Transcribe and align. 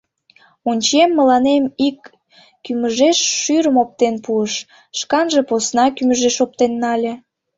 Ончем: 0.69 1.09
мыланем 1.17 1.63
ик 1.87 1.99
кӱмыжеш 2.63 3.17
шӱрым 3.41 3.75
оптен 3.83 4.15
пуыш, 4.25 4.53
шканже 4.99 5.41
посна 5.49 5.85
кӱмыжеш 5.95 6.35
оптен 6.43 6.73
нале. 6.81 7.13